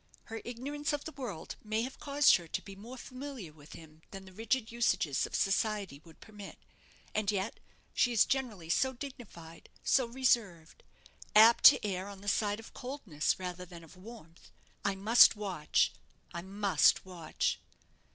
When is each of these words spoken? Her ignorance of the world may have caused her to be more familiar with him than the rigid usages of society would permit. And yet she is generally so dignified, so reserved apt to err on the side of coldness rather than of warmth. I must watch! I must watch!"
Her 0.23 0.41
ignorance 0.43 0.93
of 0.93 1.05
the 1.05 1.11
world 1.11 1.57
may 1.63 1.83
have 1.83 1.99
caused 1.99 2.37
her 2.37 2.47
to 2.47 2.61
be 2.63 2.75
more 2.75 2.97
familiar 2.97 3.53
with 3.53 3.73
him 3.73 4.01
than 4.09 4.25
the 4.25 4.33
rigid 4.33 4.71
usages 4.71 5.27
of 5.27 5.35
society 5.35 6.01
would 6.03 6.19
permit. 6.19 6.57
And 7.13 7.29
yet 7.29 7.59
she 7.93 8.11
is 8.11 8.25
generally 8.25 8.67
so 8.67 8.93
dignified, 8.93 9.69
so 9.83 10.07
reserved 10.07 10.81
apt 11.35 11.65
to 11.65 11.85
err 11.85 12.07
on 12.07 12.21
the 12.21 12.27
side 12.27 12.59
of 12.59 12.73
coldness 12.73 13.37
rather 13.37 13.63
than 13.63 13.83
of 13.83 13.95
warmth. 13.95 14.49
I 14.83 14.95
must 14.95 15.35
watch! 15.35 15.91
I 16.33 16.41
must 16.41 17.05
watch!" 17.05 17.59